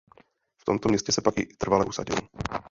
[0.57, 2.15] V tomto městě se pak i trvale usadil.